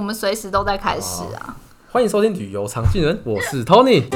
[0.00, 1.54] 我们随时都在开始啊！
[1.90, 4.08] 欢迎收听旅游常进人，我是 Tony。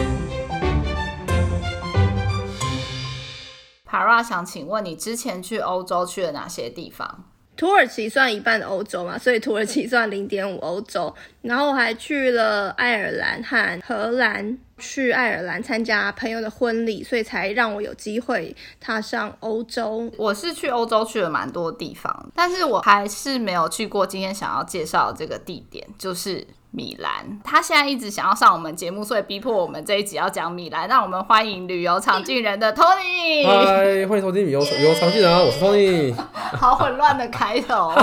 [3.87, 7.25] Para 想请问你之前去欧洲去了哪些地方？
[7.55, 11.15] 土耳其算一半的欧洲嘛，所以土耳其算零点五欧洲。
[11.43, 20.11] 然后还去了爱尔兰和荷兰，去爱尔兰参加朋友的婚礼，所以才让我有机会踏上欧洲。
[20.17, 26.47] 我是去欧洲去了蛮多地方，但是我还是没有去过今天想要介绍的这个地点，就是。
[26.77, 30.89] 米兰，他现在一直想要上我们节目，所以逼迫我们这一集要讲米兰。
[30.89, 33.47] 让我们欢迎旅游常进人的 Tony。
[33.47, 36.13] 嗨，欢迎收听旅游旅游常进人啊，我是 Tony。
[36.33, 37.95] 好混乱的开头，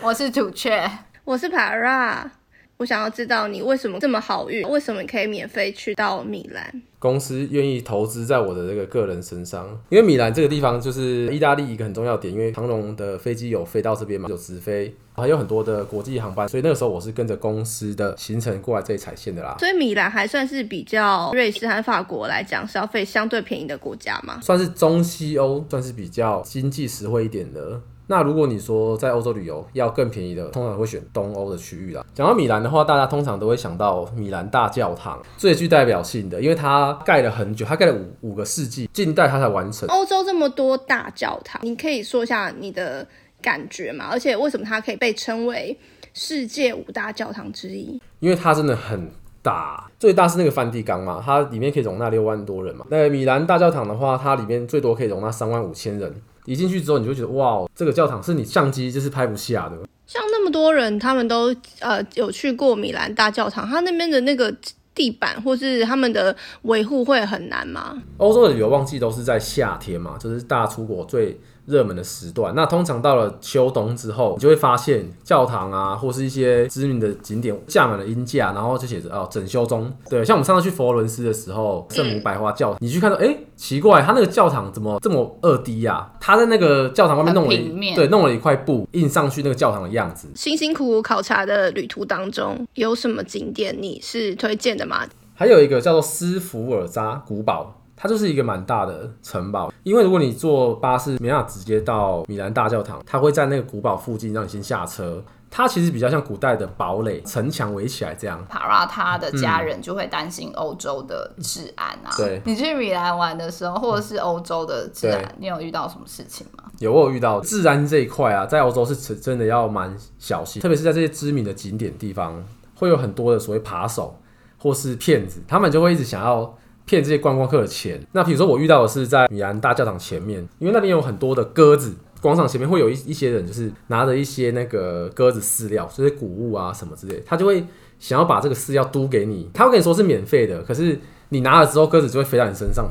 [0.00, 0.88] 我是主雀，
[1.24, 2.41] 我是 Para。
[2.82, 6.82] 我想要知道你为什么这么好运，为什么你可以免费去到米兰？
[6.98, 19.54] 公司愿意投资在我的这个个人身上，因为米兰这个地方就是意大利一个很重要的点，因为长荣的飞机有飞到这边嘛，有直飞，还有很多的国际航班，所以那个时候我是跟着公司的行程过来这里踩线的啦。
[19.60, 27.80] 所以米兰还算是比较瑞士和法国来讲消费相对便宜的国家嘛，算是中西欧算是比较经济实惠一点的。
[28.08, 32.04] 那如果你说在欧洲旅游要更便宜的，通常会选东欧的区域啦。
[32.12, 39.88] 讲到米兰的话，大家通常都会想到米兰大教堂，最具代表性的，因为它盖了很久，它盖了五五个世纪，近代它才完成。
[39.88, 43.06] 欧洲这么多大教堂，你可以说一下你的
[43.40, 44.08] 感觉吗？
[44.10, 45.78] 而且为什么它可以被称为
[46.12, 48.00] 世界五大教堂之一？
[48.20, 49.10] 因为它真的很
[49.42, 52.84] 大，最大是那个梵蒂冈嘛，它里面可以容纳六万多人嘛。
[52.90, 56.14] 那米兰大教堂的话，它里面最多可以容纳三万五千人。
[56.44, 59.76] 一进去之后，你就觉得哇，这个教堂是你相机就是拍不下的。
[60.06, 64.54] 像那么多人，他们都呃有去过米兰大教堂，他那边的那个
[64.94, 68.02] 地板或是他们的维护会很难吗？
[68.18, 79.92] 欧洲的旅游旺季都是在夏天嘛，就是大家出国最热门的时段，那通常到了秋冬之后，你就会发现教堂啊，或是一些知名的景点架满了鹰架，然后就写着哦整修中。
[80.10, 86.12] 对，像我们上次去佛罗伦斯的时候，圣母百花教堂，你去看到，哎、欸，奇怪，它那个教堂怎么这么二 D 呀？
[86.20, 90.28] 它在那个教堂外面弄了一，对，弄了一块布印上去那个教堂的样子。
[90.34, 95.06] 辛辛苦苦考察的旅途当中，有什么景点你是推荐的吗？
[95.34, 97.81] 还有一个叫做斯福尔扎古堡。
[98.02, 105.22] 它就是一个蛮大的城堡，因为如果你坐巴士没办法直接到米兰大教堂，它会在那个古堡附近让你先下车。
[105.48, 108.44] 它其实比较像古代的堡垒，城墙围起来这样。
[108.48, 112.10] 帕拉他的家人就会担心欧洲的治安啊。
[112.16, 116.64] 对、嗯，你去米兰玩的时候，或者是欧洲的治安，你有遇到什么事情吗？
[116.80, 124.18] 有，我有遇到治安这一块啊，在欧洲是真的要蛮小心，特别是在这些知名的景点地方，会有很多的所谓扒手
[124.58, 126.52] 或是骗子，他们就会一直想要。
[126.84, 128.00] 骗这些观光客的钱。
[128.12, 137.64] 那比如说我遇到的是在米兰大教堂前面，因为那边有很多的鸽子，广场前面会有一一些人，就是拿着一些那个鸽子饲料，这些谷物啊什么之类，他就会
[137.98, 140.98] 想要把这个饲料嘟给你，他会跟你说是免费的，可是
[141.28, 142.88] 你拿了之后，鸽子就会飞到你身上，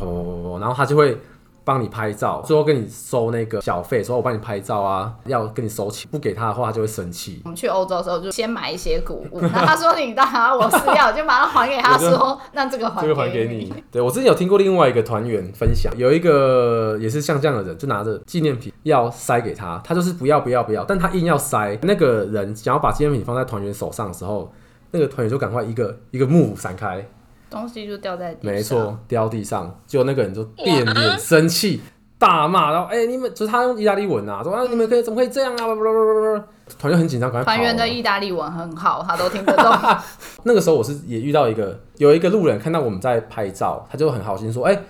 [0.60, 1.18] 然后他就会。
[1.64, 7.42] 帮你拍照，最后跟你收那个小费，说我帮你拍照啊，要跟你收钱，不给他的话，他就会生气。
[7.44, 13.74] 我们去欧洲的时候，就先买一些谷物，然后他说你拿我是要，就把它还给他说，说 那这个还这个还给你。
[13.92, 21.78] 对，我之前有听过另外一个团员分享，有一个也是像这样的人，就拿着纪念品要塞给他，他就是不要不要不要，但他硬要塞。
[21.84, 24.52] 那个人想要把纪念品放在团员手上的时候，
[24.92, 27.08] 那个团员就赶快一个一个 move 闪开。
[27.52, 31.82] 东西就掉在地上，没错，掉地上，就那个人就变脸生气，
[32.18, 36.46] 大骂，然后哎、欸，你们就是他用意大利文啊，说啊，你们可以怎么可以这样啊？
[36.80, 37.46] 团员很紧张，赶快跑。
[37.46, 39.98] 团员的意大利文很好，他都听得懂。
[40.44, 44.84] 那个时候我是也遇到一个，有一个路人看到我们在拍照，他就很好心说，哎、欸，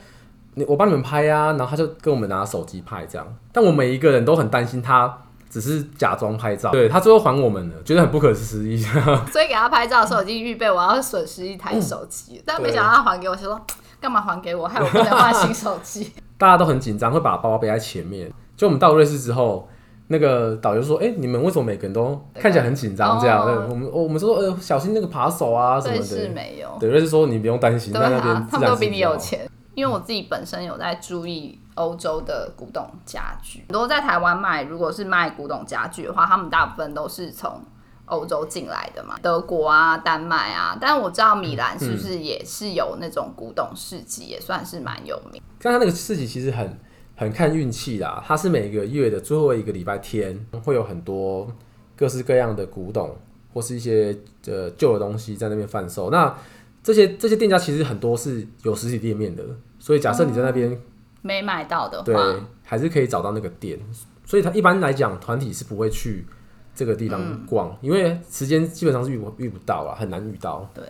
[0.53, 5.23] 你我帮你们拍呀、啊，然后他就跟我们拿手机拍这样，但我每一个人都很担心他。
[5.51, 8.77] 只是假装拍照，对，他最后还我们了，觉得很不可思议。
[9.29, 13.59] 所以给他拍照的时候，已经预备我要损失一台手机、嗯，但没想到他还给我，就说
[13.99, 16.13] 干嘛还给我，害我不能换新手机。
[16.39, 18.31] 大家都很紧张，会把包包背在前面。
[18.55, 19.67] 就我们到瑞士之后，
[20.07, 23.19] 那个导游说：“哎、欸，你们为什么每个人都看起来很紧张？
[23.19, 26.69] 这样？”对，我们我们说：“呃，小心那个扒手啊什么的。”瑞士没有。
[26.79, 29.47] 对，瑞士说你不用担心，在那边他们都比你有钱。
[29.75, 37.61] 因为我自己本身有在注意欧洲的古董家具，很多在台湾卖，如果是卖古董家具的话，他们大部分都是从
[38.05, 40.77] 欧洲进来的嘛，德国啊、丹麦啊。
[40.79, 45.41] 但我知道米兰是不是也是有那种古董市集，也算是蛮有名。
[45.59, 46.79] 刚刚那个市集其实很
[47.15, 51.47] 很看运气啦，它是每个月的最后一个礼拜天，会有很多
[51.95, 53.15] 各式各样的古董
[53.53, 54.17] 或是一些
[54.47, 56.09] 呃旧的东西在那边贩售。
[56.09, 56.35] 那
[56.83, 59.43] 这些这些店家其实很多是有实体店面的，
[59.79, 60.77] 所以假设你在那边、
[61.21, 62.15] 没买到的话，对，
[62.63, 63.79] 还是可以找到那个店。
[64.25, 66.25] 所以他一般来讲，团体是不会去
[66.73, 70.65] 这个地方逛，嗯、因为时间基本上是遇不遇不到了，很难遇到。
[70.73, 70.83] 对，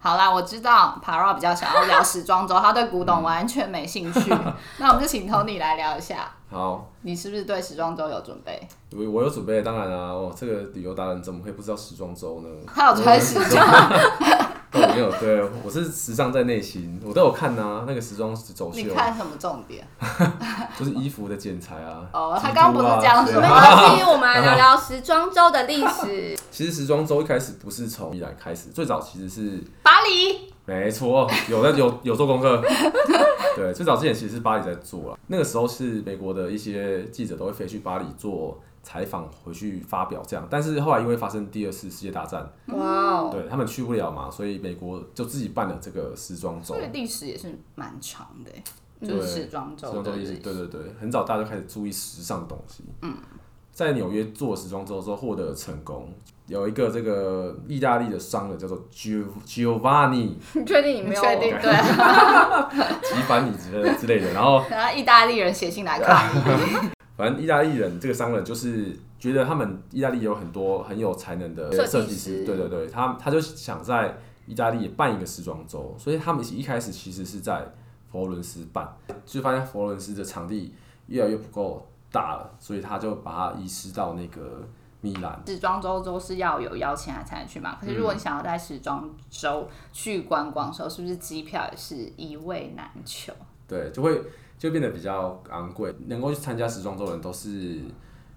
[0.00, 4.34] 好啦，我知道 Para 比较想要聊时装周，他对古董完全没兴趣。
[4.78, 6.28] 那我们就请 Tony 来聊一下。
[6.50, 8.60] 好，你是不是对时装周有准备？
[8.96, 12.48] 我我有准备，当然啊，我，这个旅游达人怎么会不知道时装周呢？
[12.66, 13.64] 他有穿时装。
[14.98, 18.78] 有，对，我是时尚在内心，我都有看呐、啊，那个时装走秀。
[18.78, 19.86] 你看什么重点？
[20.78, 22.06] 就是衣服的剪裁啊。
[22.12, 23.40] 哦，啊、他刚刚不是这样说。
[23.40, 26.36] 没关系， 我们来聊聊时装周的历史。
[26.50, 30.52] 其实时装周一开始不是从米兰开始，最早其实是巴黎。
[30.64, 32.62] 没错，有在有有做功课。
[33.56, 38.60] 对，最早之前其实是巴黎在做了，那个时候是美国的一些记者都会飞去巴黎做。
[38.88, 46.74] 采访回去发表这样，但是后来因为发生第二次世界大战，哇 Wow，对他们去不了嘛，所以美国就自己办了这个时装周。
[46.74, 49.88] 这个历史也是蛮长的，就是时装周。
[49.88, 52.82] 时装周历史，对对对，很早大家就开始注意时尚的东西。
[53.02, 53.14] 嗯，
[53.70, 56.10] 在纽约做时装周之后获得了成功，
[56.46, 61.50] 有一个这个意大利的商人叫做 Giovanni，你 确定你没有确定？
[61.60, 61.72] 对，
[63.02, 66.88] 吉凡尼之类之类的，然后然后意大利人写信来抗议。
[67.18, 74.16] 反正意大利人这个商人就是觉得他们意大利有很多很有才能的设计师，对对对，他他就想在
[74.46, 77.66] 意大利办一个时装周，所以他们一开始其实是在
[78.08, 80.72] 佛罗伦斯办，就发现佛罗伦斯的场地
[81.08, 84.64] 越来越不够大了，所以他就把它移师到那个
[85.00, 85.42] 米兰。
[85.44, 93.32] 时装周都是要有邀请函才能去嘛，可是如果你想要在时装周去观光的时候，是不是机票也是一位难求？
[93.66, 94.22] 对，就会。
[94.58, 97.80] 就变得比较昂贵，能够去参加时装周的人都是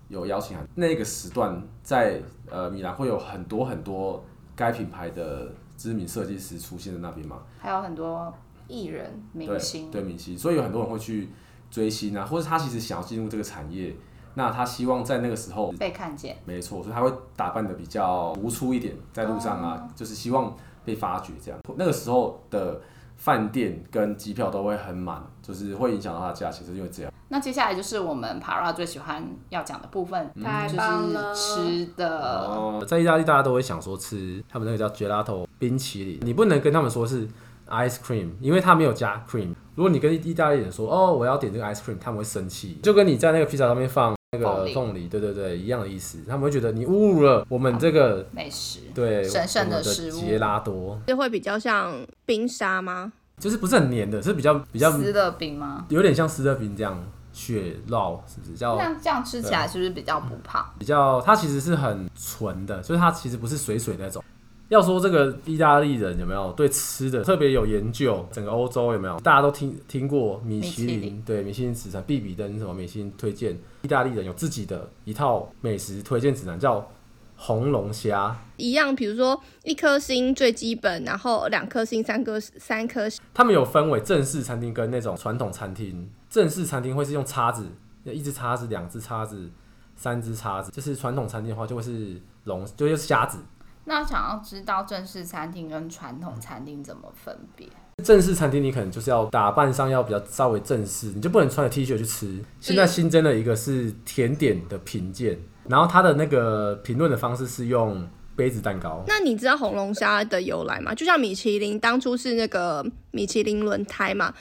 [0.08, 0.68] 有邀请函。
[0.76, 4.24] 那个时段在呃米兰会有很多很多
[4.56, 8.32] 该品牌的知名设计师出现在那边嘛，还有很多
[8.68, 11.30] 艺人明星，对，对明星，所以有很多人会去
[11.72, 13.96] 追星啊，或者他其实想要进入这个产业，
[14.36, 21.60] 那他希望在那个时候被看见，没错，所以他会打扮的比较突出一点，在路上啊，嗯、就是希望被发掘这样。
[21.76, 22.80] 那个时候的。
[23.22, 27.14] 饭店跟机票都会很满，就是会影响到它的价钱，是因为这样。
[27.30, 32.20] 那接下来就是我们 Para 最喜欢要讲的部分，太棒了，就是吃的。
[32.48, 37.28] 哦，在意大利大家都会想说吃他们那个叫 Gelato 冰淇淋，你不能跟他们说是
[37.70, 39.54] ice cream，因为他没有加 cream。
[39.76, 44.16] 如果你跟意大利人说哦，我要点这个 ice cream，他们会生气，就跟你在那个披萨上面放。
[44.34, 46.20] 那个凤梨，对对对，一样的意思。
[46.26, 50.98] 他们会觉得你侮辱了我们这个美食，对神圣的食物杰拉多。
[51.06, 51.94] 这会比较像
[52.26, 53.12] 冰沙吗？
[53.40, 55.86] 就是不是很黏的，是比较比较湿的冰吗？
[55.90, 56.98] 有点像湿的冰这样
[57.34, 58.54] 雪酪，是不是？
[58.56, 60.66] 叫那这样吃起来是不是比较不胖？
[60.80, 64.24] 比较，它其实是很纯的，就是它其实不是水水那种。
[64.72, 68.26] 要说这个意大利人有没有对吃的特别有研究？
[68.32, 69.20] 整个欧洲有没有？
[69.20, 71.22] 大家都听听过米其林？
[71.26, 73.54] 对，米其林指南必比登什么米其林推荐？
[73.82, 76.90] 意大利人有自己的一套美食推荐指南，叫
[77.36, 78.34] 红龙虾。
[78.56, 83.22] 一样，比如说一颗星最基本，然后两颗星、三颗三颗星。
[83.34, 86.10] 他们有分为正式餐厅跟那种传统餐厅。
[86.30, 87.68] 正式餐厅会是用叉子，
[88.06, 89.50] 一只叉子、两只叉子、
[89.98, 90.72] 三只叉子。
[90.72, 93.38] 就是传统餐厅的话，就会是龙，就是虾子。
[93.86, 97.68] 那想要知道正式餐厅跟传统餐厅怎么分别？
[98.04, 102.44] 正式餐厅你可能就是要打扮上要比较稍微正式，你就不能穿着 T 恤去吃。
[102.60, 105.38] 现在新增了一个是甜点的评鉴，
[105.68, 109.04] 然后它的那个评论的方式是用杯子蛋糕。
[109.08, 110.96] 那你知道红龙虾的由来吗？
[110.96, 114.34] 就像米其林当初是那个米其林轮胎嘛？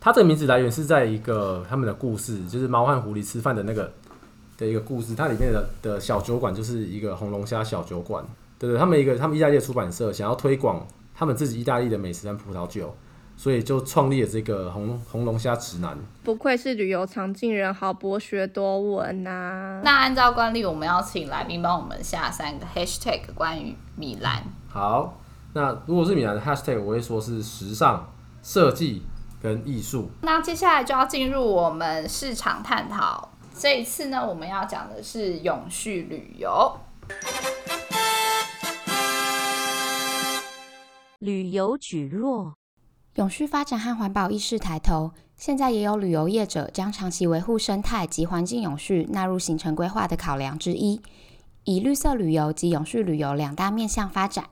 [0.00, 3.92] 它这个名字来源是在一个他们的故事，就是猫和狐狸吃饭的那个
[4.56, 5.14] 的一个故事。
[5.14, 8.24] 它里面的的小酒馆就是一个红龙虾小酒馆。
[8.58, 12.94] 对对，他们一个他们意大利的出版社想要推广他们自己意大利的美食跟葡萄酒，
[13.36, 15.96] 所以就创立了这个红红龙虾指南。
[16.22, 19.80] 不愧是旅游常进人，好博学多闻呐、啊！
[19.84, 24.42] 那按照惯例，我们要请来宾帮我们下三个 hashtag 关于米兰。
[24.68, 25.20] 好，
[25.52, 28.08] 那如果是米兰的 hashtag，我会说是时尚、
[28.42, 29.02] 设计
[29.42, 30.10] 跟艺术。
[30.22, 33.30] 那接下来就要进入我们市场探讨。
[33.56, 36.76] 这一次呢，我们要讲的是永续旅游。
[41.24, 42.52] 旅游蒟蒻，
[43.14, 51.00] 永续发展和环保意识抬头，现在也有旅游业者将长期维护生态及环境永续纳入行程规划的考量之一，
[51.64, 54.50] 以绿色旅游及永续旅游两大面向发展。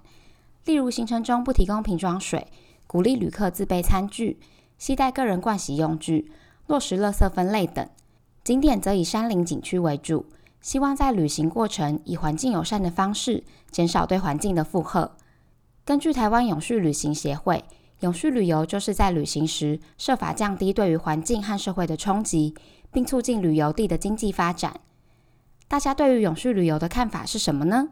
[0.64, 2.46] 例如，行程中不提供瓶装水，
[2.86, 4.40] 鼓励旅客自备餐具，
[4.78, 6.32] 携带个人盥洗用具，
[6.68, 7.86] 落实垃圾分类等。
[8.42, 10.24] 景点则以山林景区为主，
[10.62, 15.12] 希望在旅行过程以环境友善的方式，减少对环境的负荷。
[15.84, 17.64] 根据台湾永续旅行协会，
[18.00, 22.54] 永续旅游就是在旅行时设法降低对于环境和社会的冲击，
[22.92, 24.80] 并促进旅游地的经济发展。
[25.66, 27.88] 大家对于永续旅游的看法是什么呢？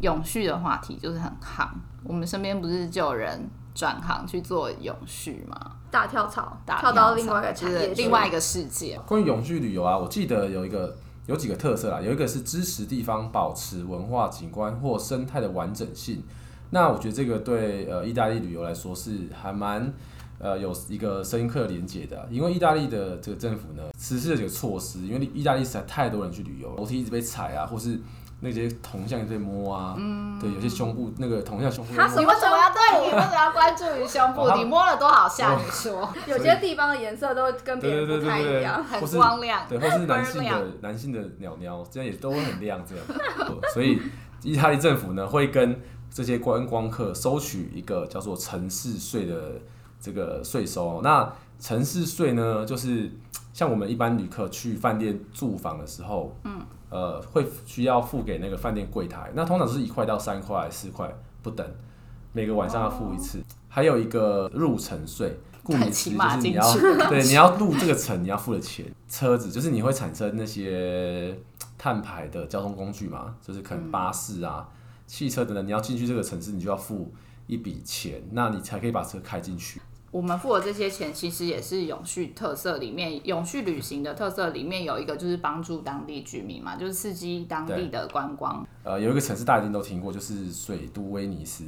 [0.00, 1.68] 永续的话题就是很夯，
[2.04, 5.72] 我们身边不是就有人转行去做永续吗？
[5.90, 8.98] 大跳槽，大跳到另外一个产业，另外一个世界。
[9.06, 16.22] 关于永续旅游啊，我记得有一个有几个特色啦，有一个是支持地方保持文化景观或生态的完整性。
[16.70, 19.92] 那我觉得这个对呃意大利旅游来说是还蛮
[20.38, 28.00] 呃有一个深刻连接的，因为意大利的这个政府呢实施了几个措施，因为意大利实在太多人去旅游，楼梯一直被踩啊，或是。
[28.44, 31.96] 那些铜像也在摸啊，嗯、对，有些胸部那个铜像胸部。
[31.96, 33.00] 他什么为什么要对？
[33.00, 34.42] 你为什么要关注于胸部？
[34.42, 35.56] 哦、 你摸了多少下？
[35.56, 39.66] 你说， 有些地方的颜色都跟别人不太一样，很光亮。
[39.66, 43.04] 对，或是男性的男性的鸟鸟，这样也都会很亮，这样。
[43.72, 43.98] 所以，
[44.42, 49.52] 意大利政府呢会跟这些观光客收取一个叫做城市税的
[49.98, 51.00] 这个税收。
[51.02, 53.10] 那城市税呢，就是
[53.54, 56.60] 像我们一般旅客去饭店住房的时候，嗯。
[56.94, 61.66] 呃，会需要付给那个饭店柜台，那通常是一块到三块、四块不等，
[62.32, 63.38] 每个晚上要付一次。
[63.38, 63.46] Oh.
[63.68, 68.86] 还有一个入城税，顾名思义就是你要对你要入这个城，你要付的钱。
[69.08, 71.36] 车子就是你会产生那些
[71.76, 74.74] 碳排的交通工具嘛，就是可能巴士啊、嗯、
[75.08, 77.12] 汽车等等，你要进去这个城市，你就要付
[77.48, 79.80] 一笔钱，那你才可以把车开进去。
[80.14, 88.64] 我们付的这些钱，其实也是永续特色里面，永续旅行的特色里面有一个，就是帮助当地居民嘛，就是刺激当地的观光。
[88.84, 91.64] 呃，有一个城市大家一定都听过，就是水都威尼斯。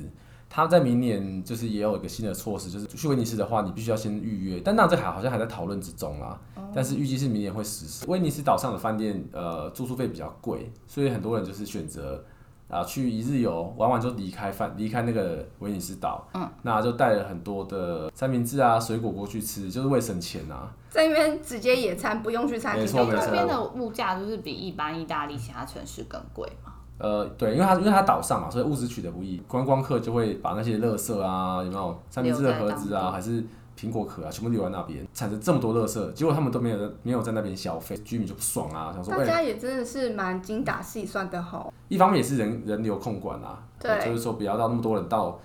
[0.49, 4.61] 它在明年就是也有一个新的措施，就是去威尼斯的话，你必须要先预约。
[4.65, 6.41] 但那这还好像还在讨论之中啦。
[6.55, 8.09] 哦、但是预计是明年会实施。
[8.09, 12.25] 威尼斯岛上的饭店，呃，住宿费比较贵，所以很多人就是选择。
[12.68, 20.73] 啊，去一日游玩完就离开饭，离开那个威尼斯岛，嗯，那就带了很多的三明治啊、水果过去吃，就是为省钱啊。
[20.88, 22.82] 在那边直接野餐，不用去餐厅。
[22.82, 23.26] 没错没错。
[23.26, 26.73] 那边的物价就是比一般意大利其他城市更贵嘛？
[26.99, 33.44] 呃，对，因为它因为它岛上嘛，所以物资取得不易，观光客就会把那些垃圾啊，有没有三明治的盒子啊，还是。
[33.78, 41.73] 苹果壳啊，全部留在那边，产生这么多垃圾，结果他们都没有没有在那边消费，居民就不爽啊，想说大家也真的是蛮精打细算的吼。
[41.88, 45.38] 一方面也是人人流控管啊，对，就是说不要让那么多人到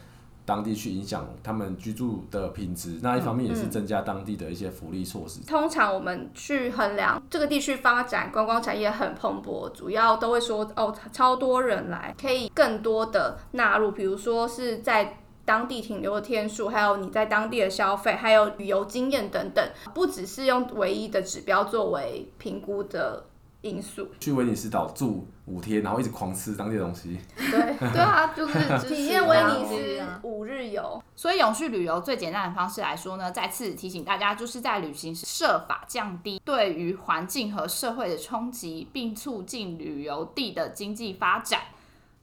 [0.46, 3.00] 当地去影响他们居住的品质。
[3.04, 5.42] 那一方面也是增加当地的一些福利措施。
[5.42, 5.46] 嗯嗯。
[5.48, 15.18] 通常我们去衡量这个地区发展观光产业很蓬勃，主要都会说哦，超多人来，可以更多的纳入，比如说是在。
[15.46, 23.26] 当地停留的天数，还有你在当地的消费，还有旅游经验等等，不只是用唯一的指标作为评估的
[23.62, 24.08] 因素。
[24.20, 27.20] 去威尼斯岛住五天，然后一直狂吃当地的东西。
[27.38, 31.02] 对对啊，就 是体验威尼斯五日游。
[31.16, 41.62] 所以永续旅游最简单的方式来说呢，再次提醒大家，就是在旅行时设法降低对于环境和社会的冲击，并促进旅游地的经济发展。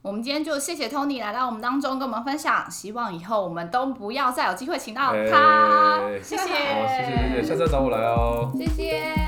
[0.01, 9.18] 我们今天就谢谢 Tony 来到我们当中跟我们分享，希望以后我们都不要再有机会请到他，欸、谢谢，好，谢谢谢谢，下次再找我来哦，谢谢。